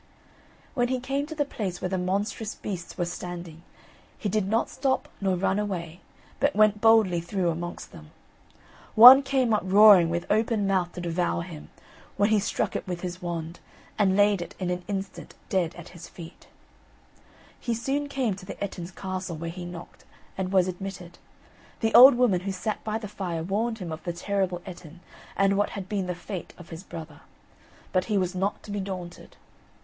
When 0.73 0.87
he 0.87 0.99
came 0.99 1.27
to 1.27 1.35
the 1.35 1.45
place 1.45 1.79
where 1.79 1.87
the 1.89 1.99
monstrous 1.99 2.55
beasts 2.55 2.97
were 2.97 3.05
standing, 3.05 3.61
he 4.17 4.29
did 4.29 4.47
not 4.47 4.67
stop 4.67 5.07
nor 5.21 5.35
run 5.35 5.59
away, 5.59 6.01
but 6.39 6.55
went 6.55 6.81
boldly 6.81 7.21
through 7.21 7.51
amongst 7.51 7.91
them. 7.91 8.09
One 8.95 9.21
came 9.21 9.53
up 9.53 9.61
roaring 9.63 10.09
with 10.09 10.25
open 10.31 10.65
mouth 10.65 10.93
to 10.93 11.01
devour 11.01 11.43
him, 11.43 11.69
when 12.17 12.29
he 12.31 12.39
struck 12.39 12.75
it 12.75 12.87
with 12.87 13.01
his 13.01 13.21
wand, 13.21 13.59
and 13.99 14.17
laid 14.17 14.41
it 14.41 14.55
in 14.57 14.71
an 14.71 14.83
instant 14.87 15.35
dead 15.49 15.75
at 15.75 15.89
his 15.89 16.09
feet. 16.09 16.47
He 17.59 17.75
soon 17.75 18.09
came 18.09 18.33
to 18.37 18.45
the 18.47 18.57
Ettin's 18.59 18.89
castle, 18.89 19.35
where 19.37 19.51
he 19.51 19.65
knocked, 19.65 20.03
and 20.35 20.51
was 20.51 20.67
admitted. 20.67 21.19
The 21.81 21.93
old 21.93 22.15
woman 22.15 22.39
who 22.39 22.51
sat 22.51 22.83
by 22.83 22.97
the 22.97 23.07
fire 23.07 23.43
warned 23.43 23.77
him 23.77 23.91
of 23.91 24.03
the 24.03 24.13
terrible 24.13 24.63
Ettin, 24.65 25.01
and 25.37 25.55
what 25.57 25.69
had 25.77 25.87
been 25.87 26.07
the 26.07 26.15
fate 26.15 26.55
of 26.57 26.69
his 26.69 26.81
brother; 26.81 27.21
but 27.93 28.05
he 28.05 28.17
was 28.17 28.33
not 28.33 28.63
to 28.63 28.71
be 28.71 28.79
daunted. 28.79 29.37